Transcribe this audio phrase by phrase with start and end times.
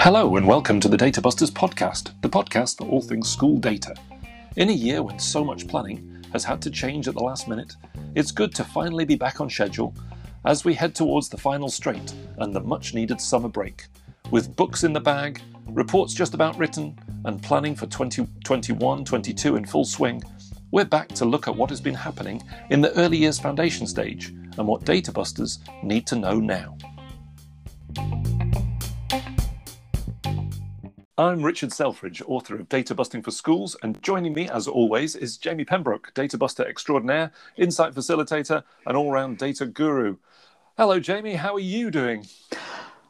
[0.00, 3.94] Hello, and welcome to the Data Busters podcast, the podcast for all things school data.
[4.56, 7.74] In a year when so much planning has had to change at the last minute,
[8.14, 9.94] it's good to finally be back on schedule
[10.46, 13.88] as we head towards the final straight and the much needed summer break.
[14.30, 19.66] With books in the bag, reports just about written, and planning for 2021 22 in
[19.66, 20.22] full swing,
[20.70, 24.28] we're back to look at what has been happening in the early years foundation stage
[24.28, 26.76] and what Data Busters need to know now.
[31.18, 35.36] I'm Richard Selfridge, author of Data Busting for Schools, and joining me, as always, is
[35.36, 40.16] Jamie Pembroke, Data Buster extraordinaire, insight facilitator, and all round data guru.
[40.78, 41.34] Hello, Jamie.
[41.34, 42.26] How are you doing?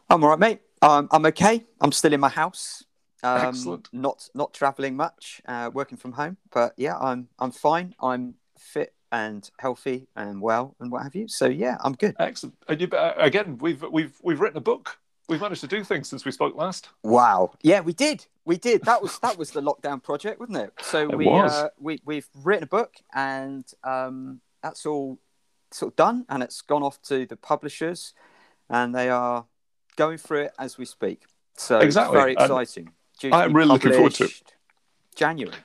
[0.09, 0.61] I'm all right, mate.
[0.83, 1.67] Um, I'm okay.
[1.81, 2.85] I'm still in my house.
[3.23, 3.89] Um, Excellent.
[3.93, 5.43] Not not traveling much.
[5.47, 7.95] Uh, working from home, but yeah, I'm I'm fine.
[8.01, 11.29] I'm fit and healthy and well and what have you.
[11.29, 12.15] So yeah, I'm good.
[12.19, 12.57] Excellent.
[12.69, 14.99] And you, uh, again, we've we've we've written a book.
[15.29, 16.89] We've managed to do things since we spoke last.
[17.05, 17.53] Wow.
[17.63, 18.27] Yeah, we did.
[18.45, 18.83] We did.
[18.83, 20.73] That was that was the lockdown project, wasn't it?
[20.83, 21.29] So It we.
[21.29, 25.19] Uh, we we've written a book, and um, that's all
[25.71, 28.13] sort of done, and it's gone off to the publishers,
[28.69, 29.47] and they are
[29.97, 31.25] going through it as we speak.
[31.57, 32.17] So Exactly.
[32.17, 32.87] it's very exciting.
[32.87, 32.93] To
[33.25, 34.43] I'm really looking forward to it.
[35.15, 35.57] January.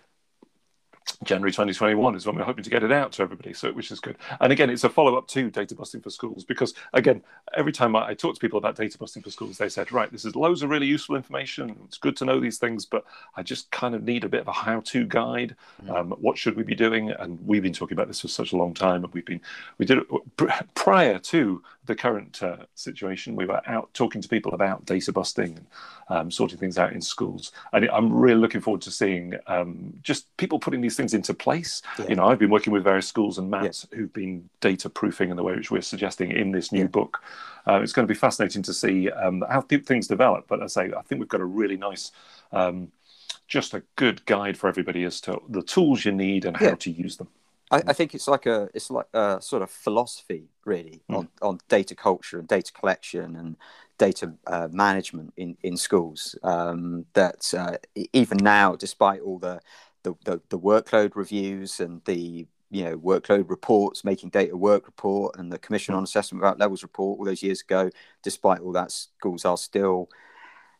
[1.23, 3.99] January 2021 is when we're hoping to get it out to everybody, so which is
[3.99, 4.17] good.
[4.41, 7.21] And again, it's a follow up to data busting for schools because again,
[7.55, 10.11] every time I, I talk to people about data busting for schools, they said, right,
[10.11, 11.77] this is loads of really useful information.
[11.85, 14.47] It's good to know these things, but I just kind of need a bit of
[14.47, 15.55] a how to guide.
[15.89, 17.11] Um, what should we be doing?
[17.11, 19.41] And we've been talking about this for such a long time, and we've been
[19.77, 23.35] we did it pr- prior to the current uh, situation.
[23.35, 25.67] We were out talking to people about data busting and
[26.09, 30.35] um, sorting things out in schools, and I'm really looking forward to seeing um, just
[30.37, 31.81] people putting these things into place.
[31.99, 32.07] Yeah.
[32.09, 35.37] You know, I've been working with various schools and mats who've been data proofing in
[35.37, 36.87] the way which we're suggesting in this new Yeah.
[36.87, 37.21] book.
[37.67, 40.45] Uh, it's going to be fascinating to see um, how th- things develop.
[40.47, 42.11] But as I say, I think we've got a really nice.
[42.51, 42.91] Um,
[43.47, 46.89] just a good guide for everybody as to the tools you need and how to
[46.89, 47.27] use them.
[47.75, 51.15] I, I think it's like a it's like a sort of philosophy really Hmm.
[51.17, 53.57] on, on data culture and data collection and
[53.97, 57.77] data uh, management in in schools um, that uh,
[58.13, 59.59] even now despite all the,
[60.03, 65.35] the the the workload reviews and the you know workload reports making data work report
[65.37, 65.99] and the commission Hmm.
[65.99, 67.89] on assessment without levels report all those years ago
[68.23, 70.09] despite all that schools are still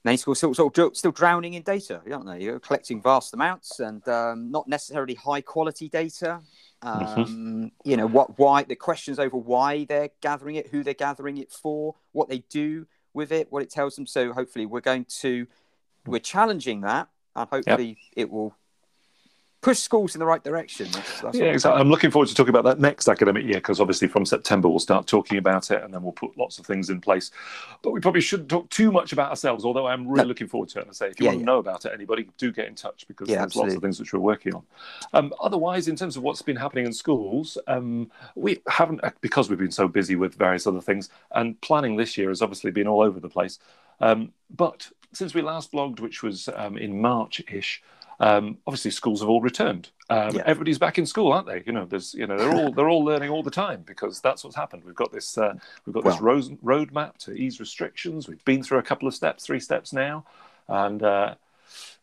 [0.05, 2.43] many schools still, dr- still drowning in data, aren't they?
[2.43, 6.41] You're collecting vast amounts and um, not necessarily high quality data.
[6.81, 8.37] Um, You know what?
[8.37, 12.39] Why the questions over why they're gathering it, who they're gathering it for, what they
[12.49, 14.05] do with it, what it tells them.
[14.05, 15.47] So hopefully, we're going to
[16.05, 18.55] we're challenging that, and hopefully, it will
[19.65, 20.87] push schools in the right direction.
[20.91, 21.81] That's, that's Yeah, exactly.
[21.81, 24.77] I'm looking forward to talking about that next academic year because obviously from September we'll
[24.77, 27.31] start talking about it and then we'll put lots of things in place.
[27.81, 30.27] But we probably shouldn't talk too much about ourselves, although I'm really No.
[30.27, 30.81] looking forward to it.
[30.83, 31.45] And I say, if you Yeah, want to yeah.
[31.47, 34.13] know about it, anybody, do get in touch because Yeah, there's lots of things which
[34.13, 34.61] we're working on.
[35.13, 39.57] Um, otherwise, in terms of what's been happening in schools, um, we haven't, because we've
[39.57, 43.01] been so busy with various other things, and planning this year has obviously been all
[43.01, 43.57] over the place.
[43.99, 47.81] Um, but since we last blogged, which was um, in March ish,
[48.19, 49.89] um, obviously schools have all returned.
[50.09, 50.43] Um, Yeah.
[50.45, 51.63] Everybody's back in school, aren't they?
[51.65, 54.43] You know, there's, you know, they're all they're all learning all the time because that's
[54.43, 54.83] what's happened.
[54.85, 55.53] We've got this uh,
[55.85, 58.27] we've got this road roadmap to ease restrictions.
[58.27, 60.25] We've been through a couple of steps, three steps now,
[60.67, 61.35] and uh,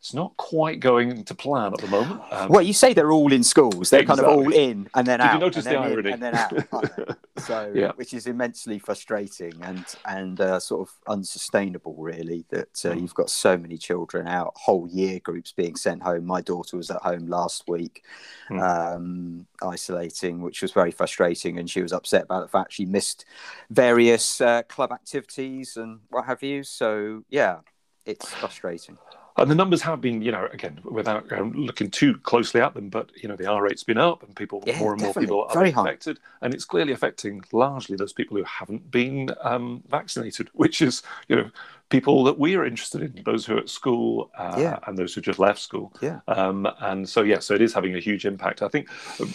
[0.03, 2.21] it's not quite going to plan at the moment.
[2.33, 3.89] Um, Well, you say they're all in schools.
[3.89, 5.41] They're kind of all in and then Did you out.
[5.41, 6.11] notice the irony?
[6.11, 6.53] and then out.
[7.39, 7.93] so, Yeah.
[7.95, 12.45] which is immensely frustrating and and uh, sort of unsustainable, really.
[12.51, 13.01] That uh, Mm.
[13.03, 16.27] you've got so many children out, whole year groups being sent home.
[16.27, 18.03] My daughter was at home last week,
[18.51, 18.61] Mm.
[18.61, 23.25] um, isolating, which was very frustrating, and she was upset about the fact she missed
[23.71, 26.65] various uh, club activities and what have you.
[26.65, 27.61] So, yeah,
[28.05, 28.99] it's frustrating.
[29.39, 32.91] And the numbers have been, you know, again, without um, looking too closely at them,
[32.91, 35.45] but you know, the R rate's been up, and people, Yeah, more and more people
[35.45, 35.83] are Very high.
[35.83, 41.03] affected, and it's clearly affecting largely those people who haven't been um, vaccinated, which is,
[41.29, 41.51] you know,
[41.93, 44.79] people that we are interested in, those who are at school uh, Yeah.
[44.87, 45.93] and those who just left school.
[46.01, 46.21] Yeah.
[46.27, 48.63] Um, and so, yeah, so it is having a huge impact.
[48.63, 48.89] I think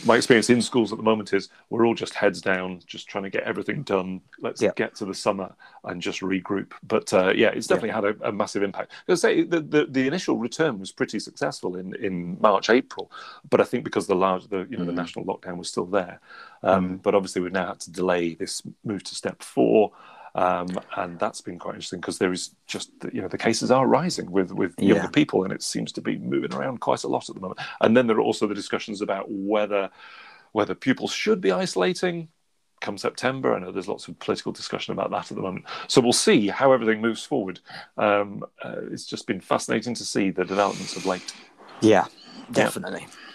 [0.06, 3.24] my experience in schools at the moment is we're all just heads down, just trying
[3.24, 4.22] to get everything done.
[4.42, 4.72] Let's Yeah.
[4.76, 5.54] get to the summer
[5.86, 6.72] and just regroup.
[6.84, 8.92] But uh, yeah, it's definitely had a, a massive impact.
[9.08, 13.12] I say the, the, the initial return was pretty successful in, in March, April,
[13.50, 15.04] but I think because the large, the you know, the Mm.
[15.04, 16.20] national lockdown was still there.
[16.64, 19.92] Um, But obviously, we've now had to delay this move to step four.
[20.38, 23.88] Um, and that's been quite interesting because there is just you know the cases are
[23.88, 25.10] rising with with younger Yeah.
[25.10, 27.98] people and it seems to be moving around quite a lot at the moment and
[27.98, 29.90] then there are also the discussions about whether
[30.52, 32.28] whether pupils should be isolating
[32.80, 33.56] come September.
[33.56, 35.66] I know there's lots of political discussion about that at the moment.
[35.88, 37.60] So we'll see how everything moves forward.
[37.98, 41.34] Um, uh, it's just been fascinating to see the developments of late.
[41.82, 42.06] Yeah,
[42.52, 43.02] definitely.
[43.02, 43.27] Yeah.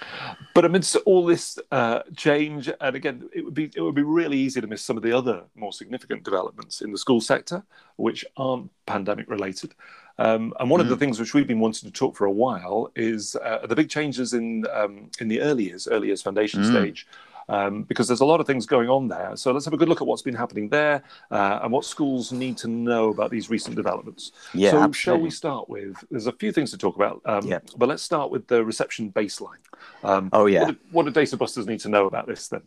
[0.55, 4.39] But amidst all this uh, change, and again, it would be it would be really
[4.39, 7.63] easy to miss some of the other more significant developments in the school sector,
[7.97, 9.75] which aren't pandemic related.
[10.19, 10.85] Um, and one mm.
[10.85, 11.01] of the mm.
[11.01, 14.35] things which we've been wanting to talk for a while is uh, the big changes
[14.35, 16.71] in um, in the early years, early years foundation mm.
[16.71, 17.07] stage.
[17.53, 19.37] Um, because there's a lot of things going on there.
[19.37, 22.33] So let's have a good look at what's been happening there uh, and what schools
[22.33, 24.33] need to know about these recent developments.
[24.55, 24.99] Yeah, so absolutely.
[24.99, 25.95] shall we start with?
[26.11, 27.59] There's a few things to talk about, um, yeah.
[27.77, 29.63] but let's start with the reception baseline.
[30.03, 30.65] Um, oh yeah.
[30.65, 32.63] What do, what do data busters need to know about this then?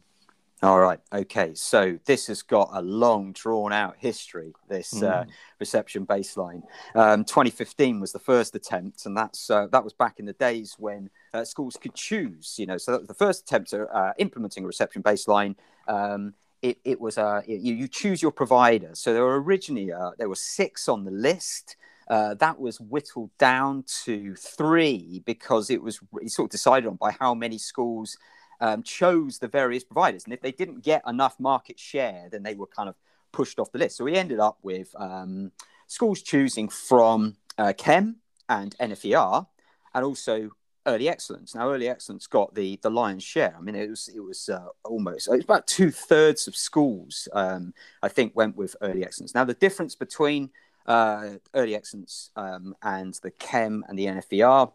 [0.65, 0.99] All right.
[1.13, 1.53] Okay.
[1.53, 4.51] So this has got a long, drawn out history.
[4.67, 5.07] This mm.
[5.07, 5.25] uh,
[5.59, 6.63] reception baseline.
[6.95, 10.75] Um, 2015 was the first attempt, and that's uh, that was back in the days
[10.79, 12.55] when uh, schools could choose.
[12.57, 15.53] You know, so that was the first attempt at uh, implementing a reception baseline.
[15.87, 16.33] Um,
[16.63, 18.89] it, it was uh, you, you choose your provider.
[18.93, 21.75] So there were originally uh, there were six on the list.
[22.07, 27.11] Uh, that was whittled down to three because it was sort of decided on by
[27.19, 28.17] how many schools
[28.61, 30.23] um, chose the various providers.
[30.25, 32.95] And if they didn't get enough market share, then they were kind of
[33.31, 33.97] pushed off the list.
[33.97, 35.51] So we ended up with um,
[35.87, 38.15] schools choosing from uh, CEM
[38.49, 39.47] and NFER
[39.93, 40.51] and also
[40.85, 41.55] early excellence.
[41.55, 43.55] Now, early excellence got the the lion's share.
[43.57, 47.27] I mean, it was it was uh, almost it was about two thirds of schools
[47.33, 47.73] um,
[48.03, 49.33] I think went with early excellence.
[49.33, 50.51] Now, the difference between
[50.85, 54.71] uh, early excellence um, and the CEM and the NFER.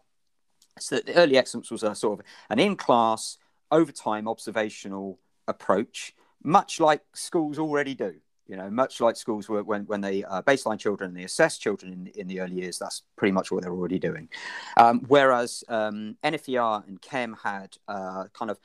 [0.79, 3.37] So that the early excellence was a sort of an in-class
[3.71, 6.13] overtime observational approach,
[6.43, 8.15] much like schools already do.
[8.47, 11.57] You know, much like schools were when, when they uh, baseline children and they assess
[11.57, 14.27] children in, in the early years, that's pretty much what they're already doing.
[14.75, 18.59] Um, whereas um, NFER and CEM had uh, kind of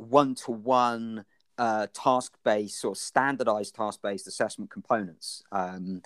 [0.00, 1.24] one to one
[1.56, 5.44] task based or standardized task based assessment components.
[5.52, 6.02] Um,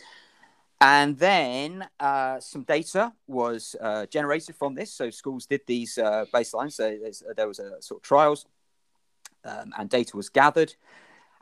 [0.80, 4.92] and then uh, some data was uh, generated from this.
[4.92, 6.72] So schools did these uh, baselines.
[6.72, 6.98] So
[7.34, 8.46] there was a sort of trials,
[9.44, 10.74] um, and data was gathered.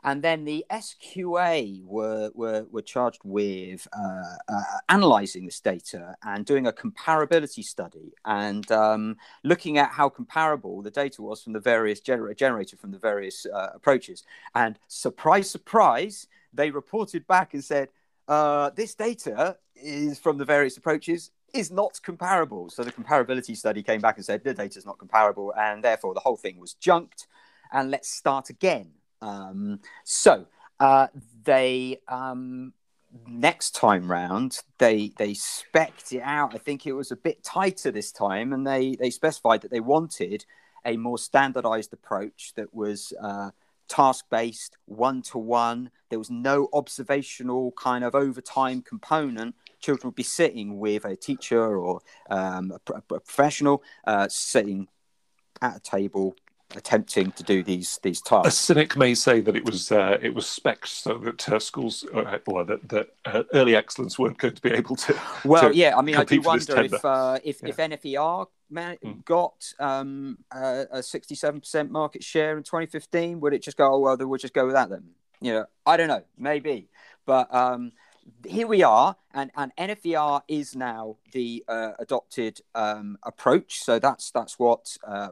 [0.05, 6.45] And then the STA were, were, were charged with uh, uh, analyzing this data and
[6.45, 11.59] doing a comparability study and um, looking at how comparable the data was from the
[11.59, 14.23] various gener- generated from the various uh, approaches.
[14.53, 17.89] And surprise, surprise, they reported back and said,
[18.27, 22.69] uh, this data is from the various approaches is not comparable.
[22.69, 26.13] So the comparability study came back and said the data is not comparable, and therefore
[26.13, 27.27] the whole thing was junked.
[27.71, 28.91] And let's start again.
[29.21, 30.45] Um, so
[30.79, 31.07] uh,
[31.43, 32.73] they um,
[33.27, 36.53] next time round they they specced it out.
[36.53, 39.79] I think it was a bit tighter this time, and they they specified that they
[39.79, 40.45] wanted
[40.85, 43.49] a more standardized approach that was uh,
[43.87, 45.91] task based, one to one.
[46.09, 49.55] There was no observational kind of overtime component.
[49.79, 54.87] Children would be sitting with a teacher or um, a, a, professional, uh, sitting
[55.61, 56.35] at a table
[56.75, 58.47] attempting to do these these tasks.
[58.47, 62.05] A cynic may say that it was uh, it was specs so that uh, schools
[62.13, 65.19] uh, or that, that uh, early excellence weren't going to be able to.
[65.45, 67.69] Well, to yeah, I mean, I do wonder if uh, if, yeah.
[67.69, 69.25] if NFER man- mm.
[69.25, 73.93] got um, a sixty-seven percent market share in 2015, would it just go?
[73.93, 75.03] Oh well, then we'll just go with that then.
[75.41, 76.89] You know, I don't know, maybe,
[77.25, 77.53] but.
[77.53, 77.91] Um,
[78.47, 83.83] here we are, and, and NFER is now the uh, adopted um, approach.
[83.83, 85.29] So that's that's what uh,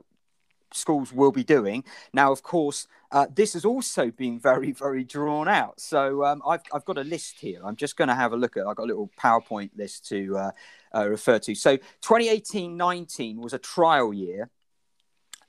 [0.73, 1.83] schools will be doing.
[2.13, 5.79] Now, of course, uh, this has also been very, very drawn out.
[5.79, 7.61] So um, I've, I've got a list here.
[7.63, 8.65] I'm just going to have a look at.
[8.65, 10.51] I've got a little PowerPoint list to uh,
[10.95, 11.55] uh, refer to.
[11.55, 14.49] So 2018-19 was a trial year.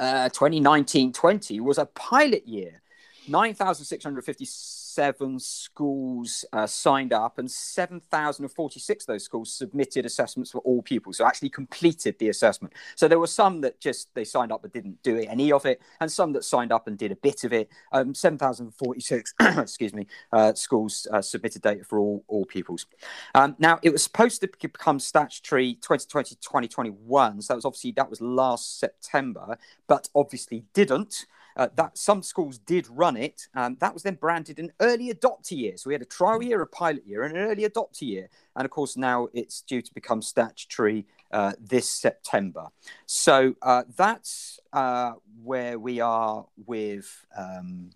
[0.00, 2.82] 2019-20 uh, was a pilot year.
[3.28, 10.82] 9,656 seven schools uh, signed up, and 7,046 of those schools submitted assessments for all
[10.82, 12.72] pupils, so actually completed the assessment.
[12.94, 15.80] So there were some that just they signed up but didn't do any of it,
[16.00, 17.68] and some that signed up and did a bit of it.
[17.92, 22.86] Um, 7,046, excuse me, uh, schools uh, submitted data for all all pupils.
[23.34, 28.08] Um, now it was supposed to become statutory 2020 2021, so that was obviously that
[28.08, 31.26] was last September, but obviously didn't.
[31.56, 33.46] Uh, that some schools did run it.
[33.54, 35.76] Um, that was then branded an early adopter year.
[35.76, 38.28] So we had a trial year, a pilot year, and an early adopter year.
[38.56, 42.68] And of course, now it's due to become statutory uh, this September.
[43.06, 47.24] So uh, that's uh, where we are with.
[47.36, 47.90] Um,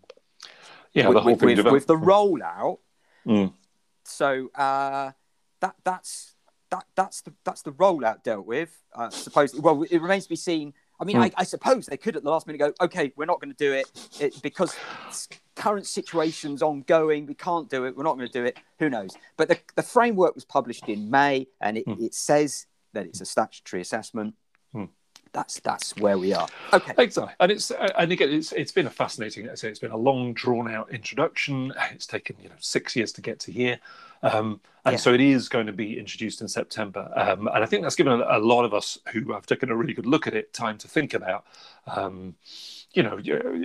[0.92, 2.78] yeah, with, with, with, with, the rollout.
[3.26, 3.52] Mm.
[4.04, 5.12] So uh,
[5.60, 6.34] that that's
[6.70, 8.70] that that's the that's the rollout dealt with.
[8.94, 11.24] Uh, supposedly, well, it remains to be seen I mean, Mm.
[11.26, 13.56] I, I suppose they could at the last minute go, okay, we're not going to
[13.56, 13.86] do it,
[14.20, 14.76] it because
[15.54, 17.26] current situation's ongoing.
[17.26, 17.96] We can't do it.
[17.96, 18.58] We're not going to do it.
[18.78, 19.10] Who knows?
[19.36, 22.00] But the, the framework was published in May, and it, Mm.
[22.02, 24.34] it says that it's a statutory assessment.
[25.32, 26.48] That's that's where we are.
[26.72, 26.92] Okay.
[26.98, 29.48] Exactly, and it's uh, and again, it's it's been a fascinating.
[29.48, 31.72] I say it's been a long, drawn out introduction.
[31.92, 33.78] It's taken you know six years to get to here,
[34.22, 34.98] um, and Yeah.
[34.98, 37.10] so it is going to be introduced in September.
[37.16, 39.76] Um, and I think that's given a, a lot of us who have taken a
[39.76, 41.44] really good look at it time to think about.
[41.86, 42.34] Um,
[42.98, 43.16] you know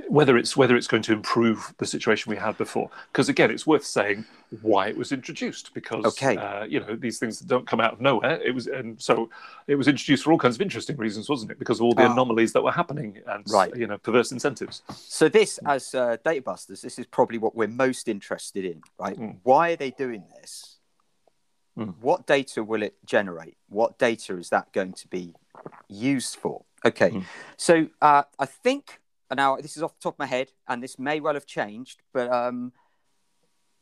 [0.10, 3.66] whether it's whether it's going to improve the situation we had before because again it's
[3.66, 4.24] worth saying
[4.62, 6.36] why it was introduced because Okay.
[6.38, 9.14] uh, you know these things don't come out of nowhere it was and so
[9.66, 12.04] it was introduced for all kinds of interesting reasons wasn't it because of all the
[12.08, 12.12] Ah.
[12.14, 13.76] anomalies that were happening and Right.
[13.76, 14.76] you know perverse incentives
[15.20, 19.18] So this, as uh, data busters, this is probably what we're most interested in, right?
[19.18, 19.38] Mm.
[19.50, 20.52] Why are they doing this?
[21.80, 21.96] Mm.
[22.08, 23.58] What data will it generate?
[23.80, 25.34] What data is that going to be
[26.12, 26.58] used for?
[26.86, 27.24] Okay, Mm.
[27.58, 28.84] so uh, I think
[29.34, 32.02] now this is off the top of my head, and this may well have changed,
[32.14, 32.72] but um,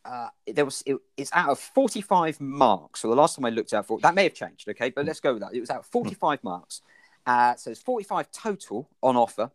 [0.05, 3.01] uh, there was it, it's out of 45 marks.
[3.01, 4.67] So the last time I looked at for that may have changed.
[4.69, 5.53] Okay, but let's go with that.
[5.53, 6.81] It was out of 45 marks.
[7.25, 9.51] Uh, so it's 45 total on offer.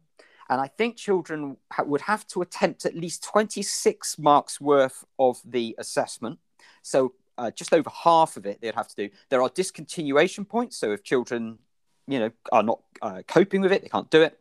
[0.48, 5.40] And I think children ha- would have to attempt at least 26 marks worth of
[5.44, 6.38] the assessment.
[6.82, 9.10] So uh, just over half of it they'd have to do.
[9.28, 10.76] There are discontinuation points.
[10.76, 11.58] So if children,
[12.06, 14.38] you know, are not uh, coping with it, they can't do it.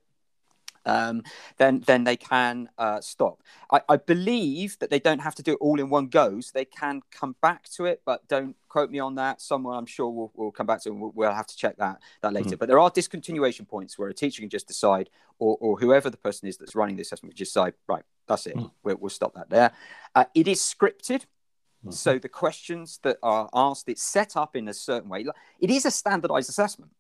[0.86, 1.24] Um,
[1.58, 3.42] then, then they can uh, stop.
[3.72, 6.40] I, I believe that they don't have to do it all in one go.
[6.42, 9.42] So they can come back to it, but don't quote me on that.
[9.42, 10.90] Someone I'm sure will, will come back to.
[10.90, 10.96] it.
[10.96, 12.58] We'll, we'll have to check that that later.
[12.58, 16.18] But there are discontinuation points where a teacher can just decide, or, or whoever the
[16.18, 18.56] person is that's running the assessment, can just decide, right, that's it.
[18.56, 18.72] Mm.
[18.84, 19.72] We'll, we'll stop that there.
[20.14, 21.26] Uh, it is scripted.
[21.86, 21.94] Mhm.
[21.94, 25.26] So the questions that are asked, it's set up in a certain way.
[25.60, 26.92] It is a standardized assessment.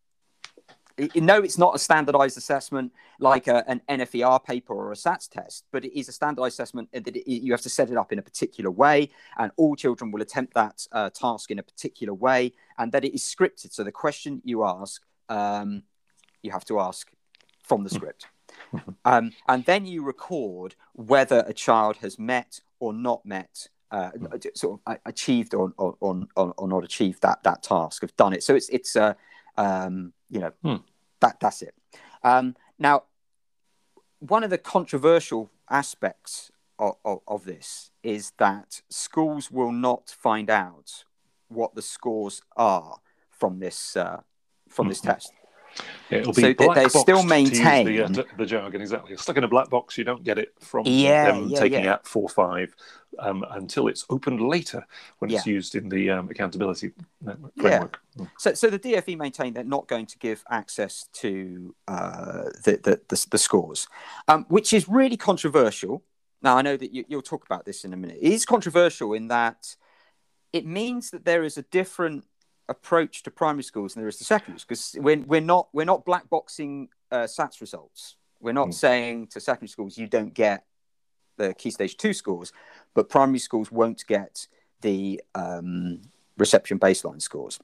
[1.16, 5.66] No, it's not a standardized assessment like a, an NFER paper or a SATS test,
[5.72, 8.20] but it is a standardized assessment that it, you have to set it up in
[8.20, 12.54] a particular way, and all children will attempt that uh, task in a particular way,
[12.78, 13.74] and that it is scripted.
[13.74, 15.84] So the question you ask, um,
[16.42, 17.12] you have to ask
[17.64, 18.28] from the script.
[19.06, 24.12] Um, and then you record whether a child has met or not met, uh,
[24.54, 28.34] sort of uh, achieved or, or, or, or not achieved that that task of done
[28.34, 28.44] it.
[28.44, 29.14] So it's it's uh,
[29.58, 30.84] um, you know Hmm.
[31.22, 31.74] that that's it.
[32.24, 33.04] Um, now,
[34.20, 40.50] one of the controversial aspects of, of, of this is that schools will not find
[40.50, 41.06] out
[41.48, 42.98] what the scores are
[43.30, 44.22] from this uh,
[44.70, 45.06] from this Mhm.
[45.06, 45.34] test.
[46.10, 49.14] Yeah, it'll be So they- black they still use maintain- the, uh, the jargon exactly.
[49.14, 49.98] It's stuck in a black box.
[49.98, 51.94] You don't get it from Yeah, them yeah, taking yeah.
[51.94, 52.74] out four five
[53.20, 54.86] um, until it's opened later
[55.20, 56.92] when it's used in the um, accountability
[57.22, 57.62] network Yeah.
[57.64, 58.00] framework.
[58.18, 58.30] Mm.
[58.38, 63.02] So, so the DFE maintain they're not going to give access to uh, the, the,
[63.10, 63.88] the the scores,
[64.28, 66.04] um, which is really controversial.
[66.42, 68.20] Now, I know that you, you'll talk about this in a minute.
[68.22, 69.76] It is controversial in that
[70.54, 72.24] it means that there is a different
[72.68, 76.06] approach to primary schools than there is to secondary because we're, we're not we're not
[76.06, 78.16] black boxing uh, SATs results.
[78.42, 78.74] We're not Mm.
[78.74, 80.66] saying to secondary schools you don't get
[81.38, 82.52] the key stage two scores,
[82.94, 84.48] but primary schools won't get
[84.82, 86.02] the um,
[86.38, 87.60] reception baseline scores.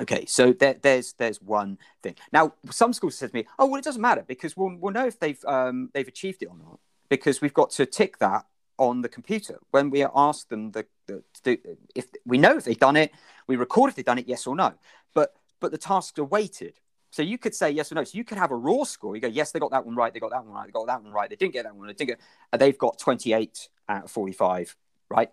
[0.00, 2.14] Okay, so there, there's there's one thing.
[2.30, 5.06] Now, some schools said to me, "Oh, well, it doesn't matter because we'll we'll know
[5.06, 8.44] if they've um, they've achieved it or not because we've got to tick that
[8.78, 11.58] on the computer when we ask them the, the
[11.94, 13.12] if we know if they've done it,
[13.46, 14.72] we record if they've done it, yes or no.
[15.14, 16.78] But but the tasks are weighted,
[17.10, 18.04] so you could say yes or no.
[18.04, 19.14] So you could have a raw score.
[19.14, 20.12] You go, yes, they got that one right.
[20.12, 20.66] They got that one right.
[20.66, 21.28] They got that one right.
[21.28, 21.88] They didn't get that one.
[21.88, 22.18] They didn't
[22.52, 22.60] get.
[22.60, 24.76] They've got 28 out of 45,
[25.08, 25.30] right?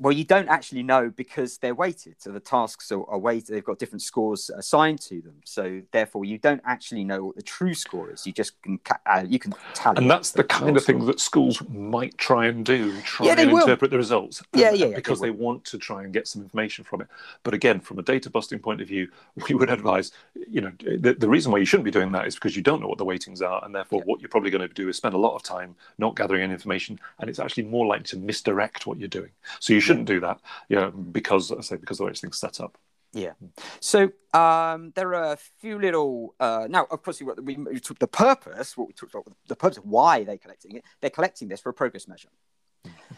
[0.00, 2.14] Well, you don't actually know because they're weighted.
[2.18, 3.54] So the tasks are, are weighted.
[3.54, 5.34] They've got different scores assigned to them.
[5.44, 8.26] So therefore, you don't actually know what the true score is.
[8.26, 9.98] You just can ca- uh, you can tally.
[9.98, 11.06] And that's the raw kind of thing score.
[11.06, 13.60] that schools might try and do, try Yeah, and will.
[13.60, 14.42] interpret the results.
[14.54, 17.08] Yeah, yeah, yeah, because they they, want to try and get some information from it.
[17.42, 19.10] But again, from a data busting point of view,
[19.48, 20.12] we would advise,
[20.48, 22.80] you know, the, the reason why you shouldn't be doing that is because you don't
[22.80, 24.04] know what the weightings are, and therefore Yeah.
[24.06, 26.54] what you're probably going to do is spend a lot of time not gathering any
[26.54, 29.30] information, and it's actually more likely to misdirect what you're doing.
[29.58, 32.60] So you shouldn't do that, you know, because I say because the way things set
[32.60, 32.78] up.
[33.12, 33.32] Yeah.
[33.80, 36.34] So um, there are a few little.
[36.38, 38.76] Uh, now, of course, we, we, we took the purpose.
[38.76, 40.84] What we talked about, the purpose of why they're collecting it.
[41.00, 42.28] They're collecting this for a progress measure.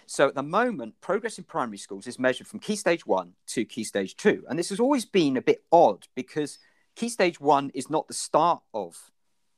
[0.07, 3.65] So at the moment, progress in primary schools is measured from key stage one to
[3.65, 6.59] key stage two, and this has always been a bit odd because
[6.97, 8.97] key stage one is not the start of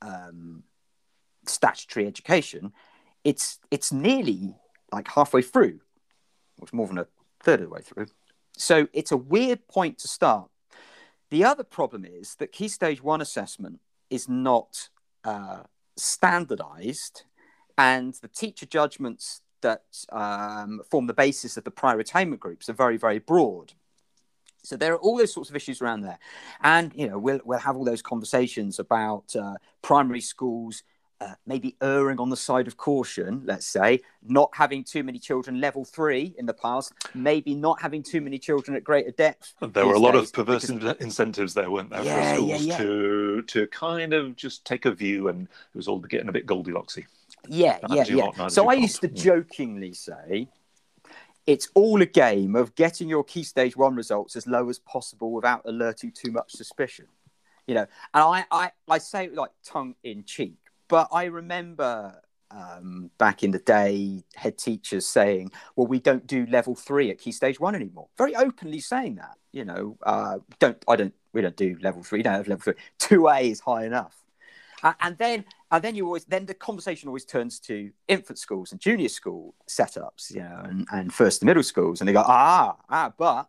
[0.02, 0.64] um,
[1.46, 2.72] statutory education.
[3.22, 4.54] It's it's nearly
[4.92, 5.80] like halfway through,
[6.62, 7.06] it's more than a
[7.40, 8.06] third of the way through.
[8.56, 10.50] So it's a weird point to start.
[11.30, 13.80] The other problem is that Key Stage 1 assessment
[14.10, 14.88] is not
[15.24, 15.64] uh,
[15.96, 17.24] standardized
[17.76, 19.82] and the teacher judgments that
[20.12, 23.72] um, form the basis of the prior attainment groups are very, very broad.
[24.62, 26.18] So there are all those sorts of issues around there,
[26.62, 30.82] and you know we'll we'll have all those conversations about uh, primary schools
[31.20, 35.60] uh, maybe erring on the side of caution, let's say, not having too many children
[35.60, 39.54] level three in the past, maybe not having too many children at greater depth.
[39.60, 40.96] There were a lot of perverse because...
[41.00, 42.78] incentives there, weren't there, yeah, for schools yeah, yeah.
[42.78, 46.46] to to kind of just take a view, and it was all getting a bit
[46.46, 47.06] Goldilocksy.
[47.48, 48.48] Yeah, yeah, yeah.
[48.48, 49.14] So I used to mm.
[49.14, 50.48] jokingly say,
[51.46, 55.30] it's all a game of getting your key stage one results as low as possible
[55.30, 57.06] without alerting too much suspicion.
[57.66, 62.20] You know, and I, I, I say it like tongue in cheek but I remember
[62.50, 67.18] um, back in the day, head teachers saying, "Well, we don't do level three at
[67.18, 71.40] Key Stage One anymore." Very openly saying that, you know, uh, don't I don't we
[71.40, 72.22] don't do level three.
[72.22, 72.74] Don't have level three.
[72.98, 74.14] Two A is high enough.
[74.82, 78.70] Uh, and then and then you always then the conversation always turns to infant schools
[78.70, 82.24] and junior school setups, you know, and, and first and middle schools, and they go,
[82.24, 83.48] ah, ah, but.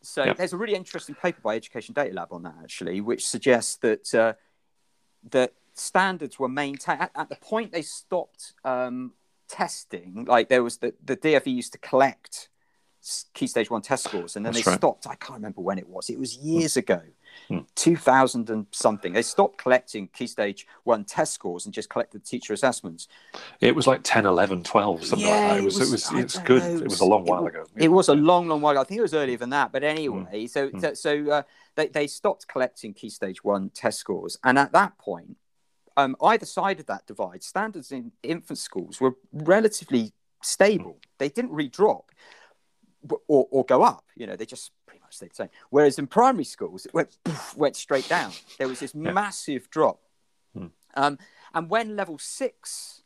[0.00, 0.36] So yep.
[0.36, 4.14] there's a really interesting paper by Education Data Lab on that actually, which suggests that
[4.14, 4.34] uh,
[5.30, 9.12] that standards were maintained at, at, the point they stopped um,
[9.48, 10.24] testing.
[10.28, 12.48] Like there was the the DFE used to collect
[13.34, 14.78] key stage one test scores, and then That's they right.
[14.78, 15.06] stopped.
[15.06, 16.10] I can't remember when it was.
[16.10, 16.78] It was years mm.
[16.78, 17.02] ago,
[17.50, 17.66] mm.
[17.74, 19.12] two thousand and something.
[19.12, 23.08] They stopped collecting key stage one test scores and just collected teacher assessments.
[23.60, 25.58] It was like 10, 11, 12, something yeah, like that.
[25.58, 26.62] It was it was, it was it's good.
[26.62, 26.76] Know.
[26.78, 27.64] It was a long while it, ago.
[27.76, 28.80] It was a long, long while ago.
[28.80, 29.72] I think it was earlier than that.
[29.72, 30.50] But anyway, mm.
[30.50, 31.42] so so, so uh,
[31.76, 35.36] they they stopped collecting key stage one test scores, and at that point
[35.98, 40.12] um, either side of that divide, standards in infant schools were relatively
[40.42, 41.00] stable.
[41.18, 42.12] They didn't re-drop
[43.26, 44.04] or, or go up.
[44.14, 45.48] You know, they just pretty much stayed the same.
[45.70, 47.18] Whereas in primary schools, it went
[47.56, 48.30] went straight down.
[48.58, 49.10] There was this yeah.
[49.10, 49.98] massive drop.
[50.56, 50.66] Hmm.
[50.94, 51.18] Um,
[51.52, 53.02] and when level six,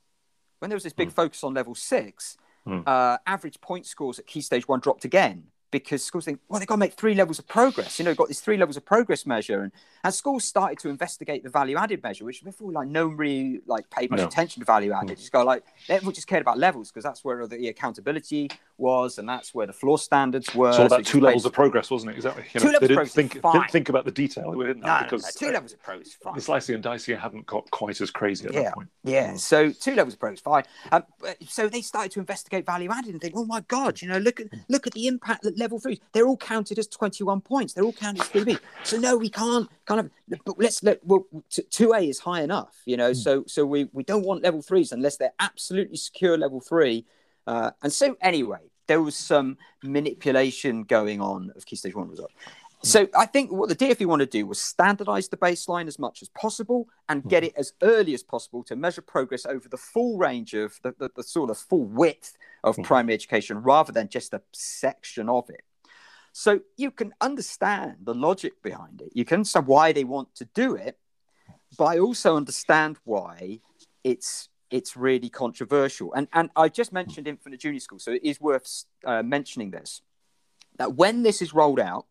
[0.58, 1.14] when there was this big hmm.
[1.14, 2.80] focus on level six, hmm.
[2.86, 6.68] uh, average point scores at key stage one dropped again because schools think, well, they've
[6.68, 7.98] got to make three levels of progress.
[7.98, 9.72] You know, got this three levels of progress measure, and
[10.04, 13.60] and schools started to investigate the value added measure, which before like no one really
[13.66, 14.26] like paid much no.
[14.26, 15.16] attention to value added.
[15.16, 15.20] Mm.
[15.20, 18.50] Just go like everyone just cared about levels because that's where the accountability
[18.82, 20.72] was, and that's where the floor standards were.
[20.72, 22.16] So about two levels of progress, wasn't it?
[22.16, 22.44] Exactly.
[22.52, 23.62] You know, two levels they didn't of think, progress.
[23.62, 26.12] Didn't think about the detail within that no, because no, two uh, levels of progress.
[26.22, 26.34] Fine.
[26.34, 28.62] The slicing and dicing hadn't got quite as crazy at yeah.
[28.64, 28.88] that point.
[29.04, 29.32] Yeah.
[29.32, 29.38] Mm.
[29.38, 30.64] So two levels of progress, fine.
[30.90, 31.04] Um,
[31.48, 34.40] so they started to investigate value added and think, oh my god, you know, look
[34.40, 36.00] at look at the impact that level three.
[36.12, 37.72] They're all counted as twenty one points.
[37.72, 38.58] They're all counted as three B.
[38.82, 40.10] So no, we can't kind of.
[40.44, 41.00] But let's look.
[41.04, 41.26] well,
[41.70, 43.12] two A is high enough, you know.
[43.12, 43.16] Mm.
[43.16, 47.06] So so we we don't want level threes unless they're absolutely secure level three.
[47.46, 52.34] Uh, and so anyway, there was some manipulation going on of key stage one results.
[52.84, 56.20] So I think what the DFE want to do was standardize the baseline as much
[56.20, 60.18] as possible and get it as early as possible to measure progress over the full
[60.18, 62.82] range of the, the, the sort of full width of mm-hmm.
[62.82, 65.62] primary education rather than just a section of it.
[66.32, 69.12] So you can understand the logic behind it.
[69.14, 70.98] You can understand why they want to do it,
[71.78, 73.60] but I also understand why
[74.02, 76.12] it's it's really controversial.
[76.14, 80.02] And and I just mentioned and junior school, so it is worth uh, mentioning this
[80.78, 82.06] that when this is rolled out,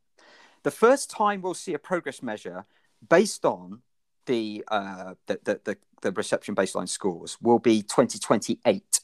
[0.63, 2.65] the first time we'll see a progress measure
[3.09, 3.81] based on
[4.27, 8.99] the uh, the, the, the, the reception baseline scores will be 2028.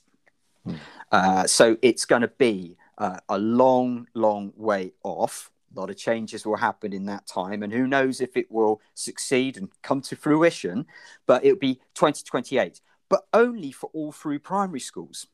[0.63, 0.75] Hmm.
[1.11, 5.51] Uh, so it's going to be uh, a long, long way off.
[5.75, 8.81] A lot of changes will happen in that time, and who knows if it will
[8.93, 10.85] succeed and come to fruition.
[11.25, 15.27] But it'll be 2028 but only for all through primary schools.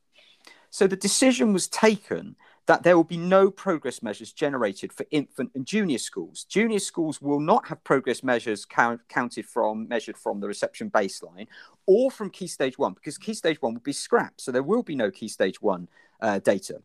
[0.70, 5.50] So the decision was taken that there will be no progress measures generated for infant
[5.54, 6.44] and junior schools.
[6.44, 11.46] Junior schools will not have progress measures count, counted from, measured from the reception baseline
[11.86, 14.40] or from key stage one, because key stage one will be scrapped.
[14.40, 15.88] So there will be no key stage one
[16.20, 16.80] uh, data.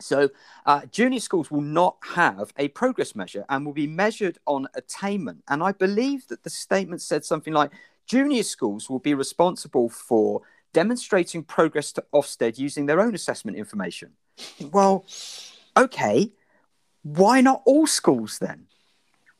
[0.00, 0.30] So
[0.66, 5.42] uh, junior schools will not have a progress measure and will be measured on attainment.
[5.48, 7.70] And I believe that the statement said something like
[8.06, 14.12] Junior schools will be responsible for demonstrating progress to Ofsted using their own assessment information.
[14.60, 15.04] Well,
[15.76, 16.32] okay,
[17.02, 18.66] why not all schools then?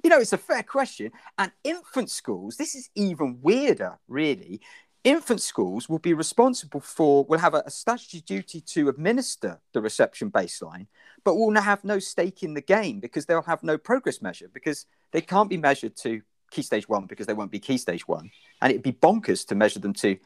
[0.02, 1.12] You know, it's a fair question.
[1.38, 4.60] And infant schools, this is even weirder, really.
[5.04, 9.80] Infant schools will be responsible for, will have a, a statutory duty to administer the
[9.80, 10.86] reception baseline,
[11.24, 14.86] but will have no stake in the game because they'll have no progress measure because
[15.12, 18.30] they can't be measured to key stage one because they won't be key stage one.
[18.60, 20.18] And it'd be bonkers to measure them to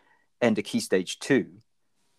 [0.42, 1.46] end a key stage two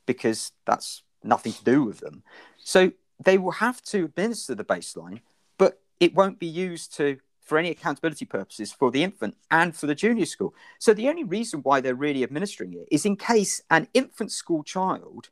[0.05, 2.23] because that's nothing to do with them.
[2.63, 2.91] So
[3.23, 5.21] they will have to administer the baseline,
[5.57, 9.87] but it won't be used to for any accountability purposes for the infant and for
[9.87, 10.53] the junior school.
[10.79, 14.63] So the only reason why they're really administering it is in case an infant school
[14.63, 15.29] child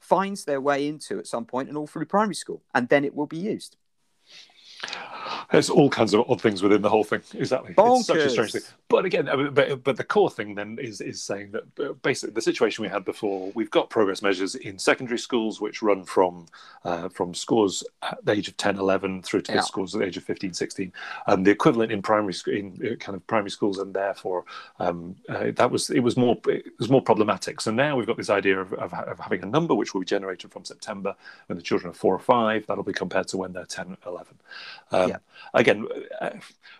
[0.00, 3.14] finds their way into at some point an all through primary school, and then it
[3.14, 3.76] will be used.
[5.50, 7.22] There's all kinds of odd things within the whole thing.
[7.34, 7.98] Exactly, Bonkers.
[7.98, 8.62] it's such a strange thing.
[8.88, 12.82] But again, but, but the core thing then is is saying that basically the situation
[12.82, 16.46] we had before, we've got progress measures in secondary schools which run from
[16.84, 19.60] uh, from scores at the age of 10, 11 through to yeah.
[19.60, 20.92] scores at the age of 15, 16,
[21.26, 24.44] and the equivalent in primary school in uh, kind of primary schools, and therefore
[24.78, 27.60] um, uh, that was it was more it was more problematic.
[27.60, 30.06] So now we've got this idea of, of, of, having a number which will be
[30.06, 31.14] generated from September
[31.46, 32.66] when the children are four or five.
[32.66, 34.38] That'll be compared to when they're 10, 11.
[34.90, 35.16] Um, yeah.
[35.52, 35.86] Again,
[36.20, 36.30] uh,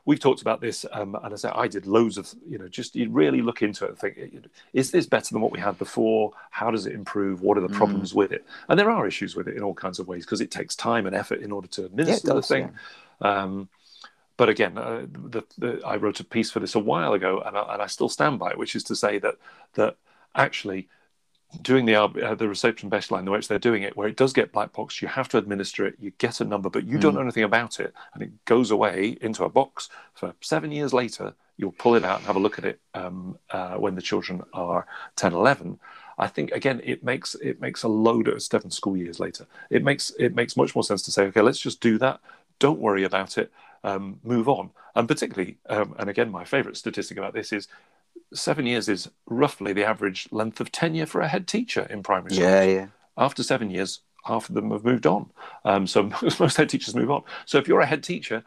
[0.04, 2.96] we've talked about this, um, and I said I did loads of, you know, just
[2.96, 6.32] you really look into it and think, is this better than what we had before?
[6.50, 7.42] How does it improve?
[7.42, 7.74] What are the mm.
[7.74, 8.16] problems mm.
[8.16, 8.44] with it?
[8.68, 11.06] And there are issues with it in all kinds of ways because it takes time
[11.06, 12.72] and effort in order to administer yeah, does, the thing.
[13.20, 13.42] Yeah.
[13.42, 13.68] Um,
[14.36, 17.56] but again, uh, the, the, I wrote a piece for this a while ago, and
[17.56, 19.36] I, and I still stand by it, which is to say that
[19.74, 19.96] that
[20.34, 20.88] actually
[21.62, 24.52] doing the uh, the reception baseline the way they're doing it, where it does get
[24.52, 25.96] black box, you have to administer it.
[25.98, 27.00] You get a number, but you mm.
[27.00, 30.92] don't know anything about it, and it goes away into a box for seven years
[30.92, 31.34] later.
[31.56, 34.42] You'll pull it out and have a look at it um, uh, when the children
[34.52, 35.78] are 10, 11.
[36.18, 39.46] I think again, it makes it makes a load of seven school years later.
[39.70, 42.20] It makes it makes much more sense to say, okay, let's just do that.
[42.58, 43.52] Don't worry about it.
[43.82, 44.70] Um, move on.
[44.94, 47.68] And particularly, um, and again, my favourite statistic about this is
[48.34, 52.34] seven years is roughly the average length of tenure for a head teacher in primary
[52.34, 52.44] school.
[52.44, 52.86] Yeah, yeah.
[53.16, 55.30] After seven years, half of them have moved on.
[55.64, 56.02] Um, so
[56.40, 57.22] most head teachers move on.
[57.46, 58.44] So if you're a head teacher,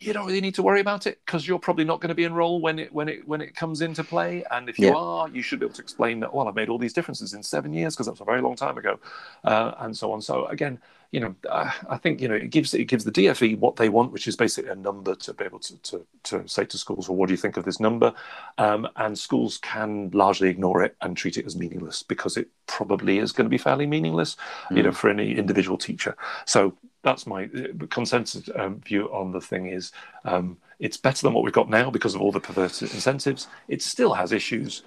[0.00, 2.24] you don't really need to worry about it because you're probably not going to be
[2.24, 4.44] enrolled when it when it when it comes into play.
[4.50, 4.94] And if you yeah.
[4.94, 6.34] are, you should be able to explain that.
[6.34, 8.56] Well, I've made all these differences in seven years because that was a very long
[8.56, 8.98] time ago,
[9.44, 10.20] uh, and so on.
[10.20, 10.80] So again,
[11.12, 13.90] you know, uh, I think you know it gives it gives the DFE what they
[13.90, 17.08] want, which is basically a number to be able to to, to say to schools,
[17.08, 18.14] well, what do you think of this number?
[18.56, 23.18] Um, and schools can largely ignore it and treat it as meaningless because it probably
[23.18, 24.36] is going to be fairly meaningless,
[24.70, 24.78] mm.
[24.78, 24.96] you know, mm.
[24.96, 26.16] for any individual teacher.
[26.46, 29.92] So that's my uh, consensus um, view on the thing is
[30.24, 33.48] um, it's better than what we've got now because of all the perverse incentives.
[33.68, 34.82] It still has issues,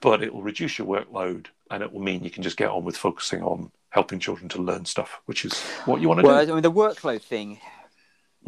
[0.00, 2.84] but it will reduce your workload and it will mean you can just get on
[2.84, 6.28] with focusing on helping children to learn stuff, which is what you want to do.
[6.28, 6.52] well, do.
[6.52, 7.58] I mean, the workload thing,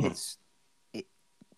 [0.00, 0.10] mm.
[0.10, 0.38] it's
[0.92, 1.06] it,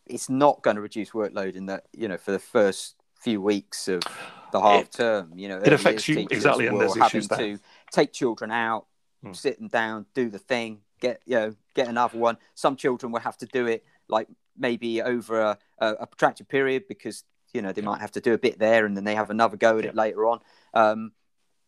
[0.07, 3.89] it's not going to reduce workload in that you know for the first few weeks
[3.89, 4.03] of
[4.53, 5.33] the half it, term.
[5.37, 7.59] You know, it affects you exactly, and there's having to
[7.93, 8.87] take children out,
[9.25, 9.37] mm.
[9.37, 12.39] sit them down, do the thing, get you know get another one.
[12.55, 16.85] Some children will have to do it like maybe over a, a, a protracted period
[16.89, 19.31] because you know they might have to do a bit there and then they have
[19.31, 19.91] another go at yeah.
[19.91, 20.41] it later on.
[20.73, 21.13] Um,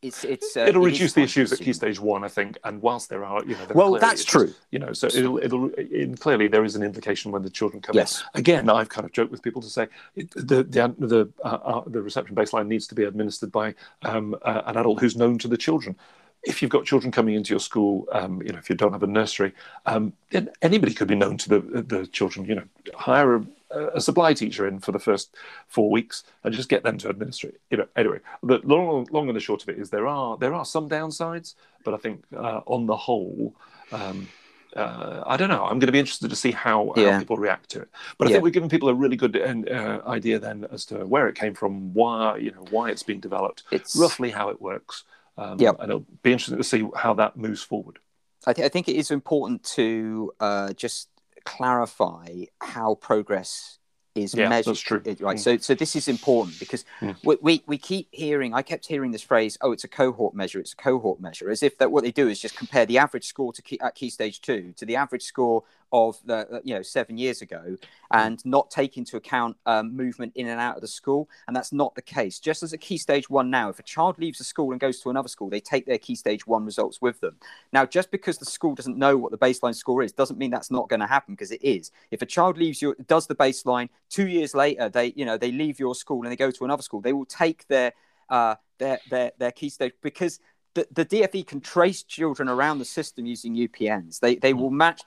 [0.07, 2.59] it's it's uh, it'll it reduce the issues at key stage one, I think.
[2.65, 4.55] And whilst there are, you know, well, that's true.
[4.71, 7.95] You know, so it'll it'll it, clearly there is an implication when the children come
[7.95, 8.23] yes.
[8.35, 8.41] in.
[8.41, 11.83] Again, I've kind of joked with people to say it, the the the, uh, uh,
[11.87, 15.49] the reception baseline needs to be administered by um, uh, an adult who's known to
[15.49, 15.97] the children
[16.43, 19.03] if you've got children coming into your school, um, you know, if you don't have
[19.03, 19.53] a nursery,
[19.87, 22.47] um, then anybody could be known to the the children.
[22.47, 22.65] You know,
[22.95, 25.35] hire a, a, supply teacher in for the first
[25.69, 27.61] four weeks and just get them to administer it.
[27.71, 30.55] You know, anyway, the long, long and the short of it is there are there
[30.55, 33.55] are some downsides, but I think uh, on the whole.
[33.93, 34.29] Um,
[34.75, 35.65] uh, I don't know.
[35.65, 37.13] I'm going to be interested to see how, yeah.
[37.13, 37.89] how people react to it.
[38.19, 38.35] But I yeah.
[38.35, 41.55] think we're giving people a really good uh, idea then as to where it came
[41.55, 43.97] from, why you know why it's been developed, it's...
[43.97, 45.05] roughly how it works,
[45.39, 45.77] um, yep.
[45.81, 47.99] And it'll be interesting to see how that moves forward.
[48.47, 51.09] I, th- I think it is important to uh, just
[51.47, 53.79] clarify how progress
[54.15, 54.73] is yeah, measured.
[54.73, 55.03] That's true.
[55.21, 55.37] Right.
[55.37, 55.39] Mm.
[55.39, 57.17] So, so this is important because mm.
[57.23, 58.55] we, we, we keep hearing.
[58.55, 59.59] I kept hearing this phrase.
[59.61, 60.59] Oh, it's a cohort measure.
[60.59, 63.27] It's a cohort measure, as if that what they do is just compare the average
[63.27, 66.83] score to key, at key stage two to the average score of the you know
[66.83, 67.77] seven years ago
[68.11, 71.29] and not take into account um, movement in and out of the school.
[71.47, 72.39] And that's not the case.
[72.39, 75.01] Just as a key stage one now if a child leaves a school and goes
[75.01, 77.37] to another school they take their key stage one results with them.
[77.73, 80.71] Now just because the school doesn't know what the baseline score is doesn't mean that's
[80.71, 81.91] not going to happen because it is.
[82.11, 85.53] If a child leaves your does the baseline two years later they you know they
[85.53, 87.93] leave your school and they go to another school they will take their
[88.29, 90.41] uh, their their their key stage because
[90.77, 94.21] the, the DFE can trace children around the system using UPNs.
[94.21, 95.03] They they will match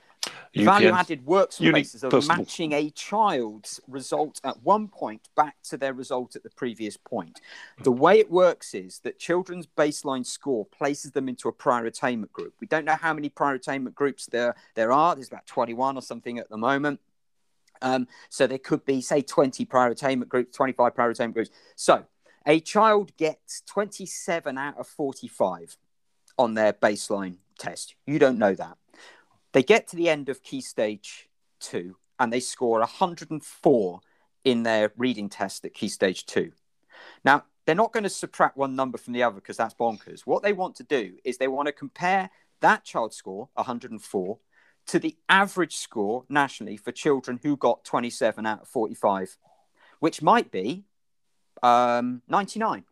[0.56, 6.36] Value added workspaces of matching a child's result at one point back to their result
[6.36, 7.39] at the previous point.
[7.84, 12.34] The way it works is that children's baseline score places them into a prior attainment
[12.34, 12.54] group.
[12.60, 15.15] We don't know how many prior attainment groups there, there are.
[15.15, 17.00] There's about 21 or something at the moment.
[17.82, 21.52] Um, so there could be, say, 20 prior attainment groups, 25 prior attainment groups.
[21.76, 22.06] So
[22.46, 25.78] a child gets 27 out of 45
[26.38, 27.96] on their baseline test.
[28.06, 28.78] You don't know that.
[29.54, 34.02] They get to the end of key stage two and they score 104
[34.44, 36.52] in their reading test at Key Stage 2.
[37.24, 40.22] Now, they're not going to subtract one number from the other because that's bonkers.
[40.22, 42.30] What they want to do is they want to compare
[42.62, 44.38] that child score, 104,
[44.88, 49.38] to the average score nationally for children who got 27 out of 45,
[50.00, 50.84] which might be
[51.62, 52.86] um, 99.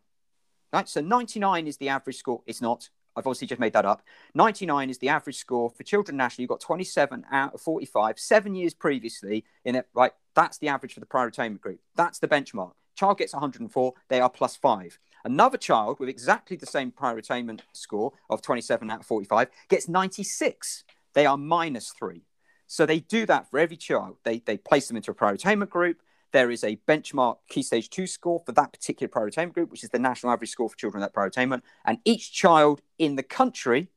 [0.72, 0.88] Right?
[0.88, 2.42] So 99 is the average score.
[2.46, 2.88] It's not.
[3.18, 4.02] I've obviously just made that up.
[4.34, 6.44] 99 is the average score for children nationally.
[6.44, 9.88] You got 27 out of 45, seven years previously in it.
[9.92, 11.80] Right, that's the average for the prior attainment group.
[11.96, 12.72] That's the benchmark.
[12.94, 14.98] Child gets 104, they are plus five.
[15.24, 19.88] Another child with exactly the same prior attainment score of 27 out of 45 gets
[19.88, 20.84] 96.
[21.14, 22.22] They are minus three.
[22.66, 24.16] So they do that for every child.
[24.24, 26.02] They, they place them into a prior attainment group.
[26.32, 29.84] There is a benchmark key stage two score for that particular prior attainment group, which
[29.84, 31.64] is the national average score for children in that prior attainment.
[31.84, 33.88] And each child in the country,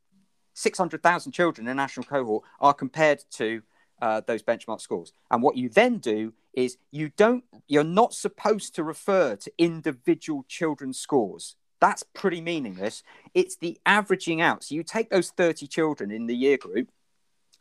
[0.54, 3.62] 600,000 children in a national cohort, are compared to
[4.02, 5.14] uh, those benchmark scores.
[5.30, 10.46] And what you then do is you don't, you're not supposed to refer to individual
[10.48, 11.56] children's scores.
[11.80, 13.04] That's pretty meaningless.
[13.34, 14.64] It's the averaging out.
[14.64, 16.92] So you take those 30 children in the year group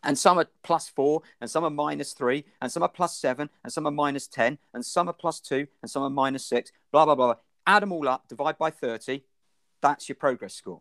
[0.03, 3.51] and some are plus four, and some are minus three, and some are plus seven,
[3.65, 6.73] and some are minus 10, and some are plus two, and some are minus six,
[6.93, 7.35] blah, blah, blah.
[7.67, 9.23] Add them all up, divide by 30.
[9.81, 10.81] That's your progress score.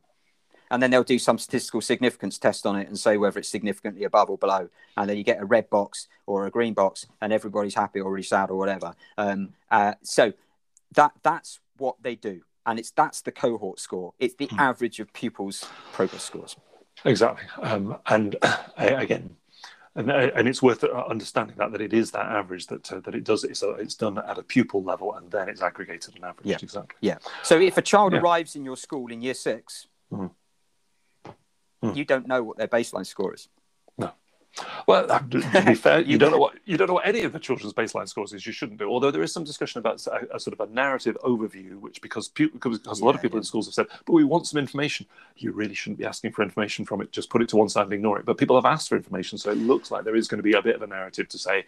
[0.72, 4.04] And then they'll do some statistical significance test on it and say whether it's significantly
[4.04, 4.70] above or below.
[4.98, 8.12] And then you get a red box or a green box, and everybody's happy or
[8.12, 8.94] really sad or whatever.
[9.18, 10.34] Um, uh, so
[10.94, 12.42] that that's what they do.
[12.66, 14.14] And it's that's the cohort score.
[14.20, 14.60] It's the hmm.
[14.60, 16.56] average of pupils' progress scores.
[17.06, 18.36] Exactly, um, and
[18.78, 19.36] again,
[19.96, 23.00] and, uh, and it's worth uh, understanding that that it is that average that uh,
[23.02, 26.16] that it does it's, uh, it's done at a pupil level and then it's aggregated
[26.16, 26.48] and averaged.
[26.48, 26.58] Yeah.
[26.62, 26.98] Exactly.
[27.02, 27.18] Yeah.
[27.44, 28.20] So if a child yeah.
[28.20, 30.28] arrives in your school in year 6 mm-hmm.
[31.84, 31.96] Mm.
[31.96, 33.48] you don't know what their baseline score is.
[34.88, 37.34] Well, um, to be fair, you don't know what you don't know what any of
[37.34, 38.46] the children's baseline scores is.
[38.46, 38.90] You shouldn't do.
[38.90, 42.28] Although there is some discussion about a, a sort of a narrative overview, which because
[42.30, 43.42] because, because a lot of people yeah.
[43.42, 45.06] in schools have said, but we want some information.
[45.38, 47.12] You really shouldn't be asking for information from it.
[47.12, 48.26] Just put it to one side and ignore it.
[48.26, 50.54] But people have asked for information, so it looks like there is going to be
[50.54, 51.66] a bit of a narrative to say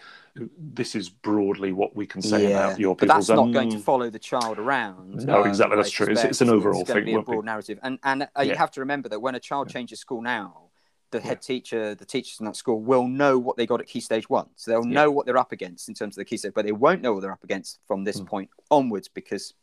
[0.58, 3.78] this is broadly what we can say yeah, about your but that's not going to
[3.78, 3.82] mm.
[3.82, 5.26] follow the child around.
[5.26, 5.78] No, um, exactly.
[5.78, 6.08] That's true.
[6.08, 7.06] It's, it's, an overall it's thing.
[7.06, 9.70] Be a broad narrative, and and uh, you have to remember that when a child
[9.70, 10.71] changes school now
[11.12, 11.48] the head yeah.
[11.48, 14.48] teacher, the teachers in that school will know what they got at key stage one.
[14.56, 14.94] So they'll yeah.
[14.94, 17.14] know what they're up against in terms of the key stage, but they won't know
[17.14, 18.26] what they're up against from this mm.
[18.26, 19.54] point onwards because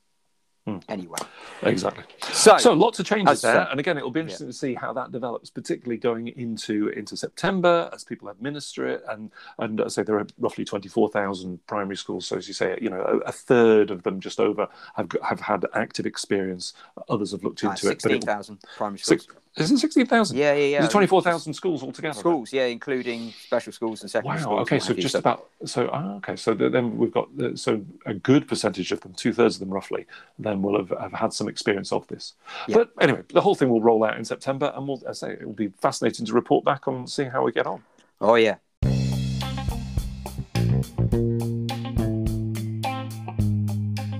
[0.69, 0.83] Mm.
[0.89, 1.19] Anyway,
[1.63, 2.05] exactly.
[2.31, 4.53] So, so lots of changes there, and again, it will be interesting yeah.
[4.53, 9.03] to see how that develops, particularly going into into September as people administer it.
[9.09, 12.27] And and I say there are roughly twenty four thousand primary schools.
[12.27, 15.41] So as you say, you know, a, a, third of them just over have have
[15.41, 16.75] had active experience.
[17.09, 18.03] Others have looked into uh, 16, it.
[18.03, 19.23] Sixteen thousand primary schools.
[19.23, 20.37] Six, is it sixteen thousand?
[20.37, 20.79] Yeah, yeah, yeah.
[20.81, 22.19] Is it twenty four thousand schools altogether?
[22.19, 24.61] Schools, yeah, including special schools and secondary wow, schools.
[24.61, 28.93] okay, so just about so oh, okay, so then we've got so a good percentage
[28.93, 30.07] of them, two thirds of them roughly,
[30.39, 32.35] then will have, have had some experience of this.
[32.67, 32.77] Yeah.
[32.77, 35.47] But anyway, the whole thing will roll out in September, and we'll I say it
[35.47, 37.83] will be fascinating to report back on seeing how we get on.
[38.21, 38.57] Oh yeah.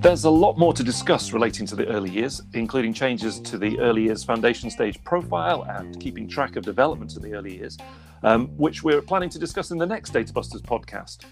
[0.01, 3.77] There's a lot more to discuss relating to the early years, including changes to the
[3.79, 7.77] early years foundation stage profile and keeping track of development in the early years,
[8.23, 11.25] um, which we're planning to discuss in the next Databusters podcast.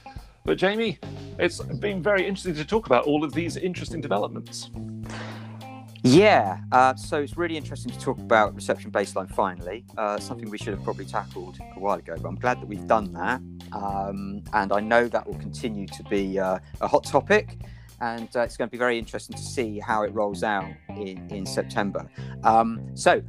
[0.48, 0.98] But Jamie,
[1.38, 4.72] it's been very interesting to talk about all of these interesting developments.
[6.04, 10.58] Yeah, uh, so it's really interesting to talk about reception baseline finally, uh, something we
[10.58, 13.42] should have probably tackled a while ago, but I'm glad that we've done that.
[13.74, 17.58] Um, and I know that will continue to be uh, a hot topic,
[18.00, 21.28] and uh, it's going to be very interesting to see how it rolls out in,
[21.30, 22.10] in September.
[22.46, 23.22] Um, so,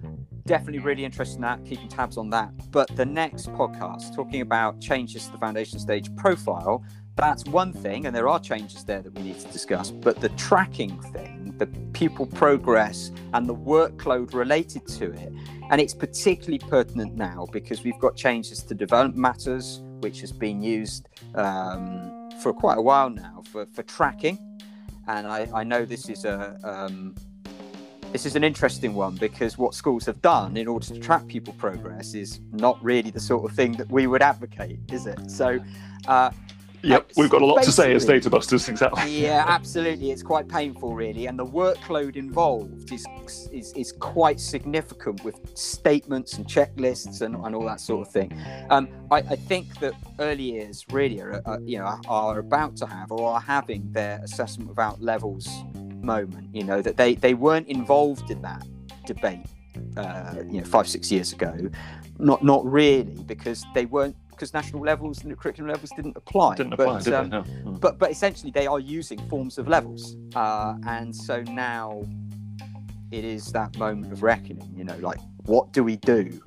[0.48, 2.50] definitely really interested in that, keeping tabs on that.
[2.70, 6.82] But the next podcast, talking about changes to the foundation stage profile,
[7.18, 9.90] that's one thing, and there are changes there that we need to discuss.
[9.90, 15.32] But the tracking thing, the pupil progress, and the workload related to it,
[15.70, 20.62] and it's particularly pertinent now because we've got changes to development matters, which has been
[20.62, 24.38] used um, for quite a while now for, for tracking.
[25.08, 27.16] And I, I know this is a um,
[28.12, 31.54] this is an interesting one because what schools have done in order to track pupil
[31.58, 35.30] progress is not really the sort of thing that we would advocate, is it?
[35.30, 35.58] So.
[36.06, 36.30] Uh,
[36.82, 39.22] Yep, we've got a lot to say as data busters, exactly.
[39.22, 40.10] Yeah, absolutely.
[40.10, 43.04] It's quite painful, really, and the workload involved is
[43.52, 48.32] is, is quite significant with statements and checklists and, and all that sort of thing.
[48.70, 52.86] Um, I, I think that early years really are, uh, you know are about to
[52.86, 55.48] have or are having their assessment without levels
[56.02, 56.54] moment.
[56.54, 58.66] You know that they they weren't involved in that
[59.06, 59.46] debate.
[59.96, 61.54] Uh, you know, five six years ago,
[62.18, 66.54] not not really because they weren't because national levels and the curriculum levels didn't apply.
[66.54, 67.28] Didn't but, apply, did um.
[67.28, 67.42] No.
[67.42, 67.80] Mm.
[67.80, 72.02] but but essentially they are using forms of levels uh, and so now
[73.10, 76.40] it is that moment of reckoning you know like what do we do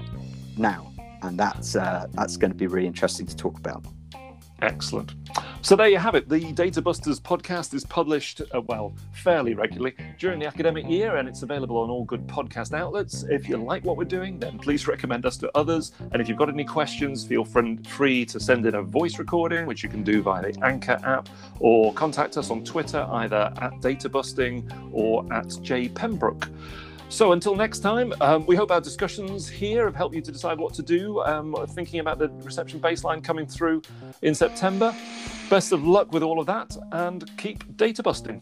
[0.57, 0.91] now
[1.23, 3.83] and that's uh, that's going to be really interesting to talk about
[4.61, 5.13] Excellent.
[5.63, 6.27] So there you have it.
[6.27, 11.27] The Data Busters podcast is published, uh, well, fairly regularly during the academic year, and
[11.27, 13.23] it's available on all good podcast outlets.
[13.23, 15.93] If you like what we're doing, then please recommend us to others.
[16.11, 19.83] And if you've got any questions, feel free to send in a voice recording, which
[19.83, 24.91] you can do via the Anchor app, or contact us on Twitter, either at Databusting
[24.91, 26.49] or at J Pembroke.
[27.11, 30.57] So until next time, um, we hope our discussions here have helped you to decide
[30.57, 31.19] what to do.
[31.23, 33.81] Um, thinking about the reception baseline coming through
[34.21, 34.95] in September.
[35.49, 38.41] Best of luck with all of that and keep data busting.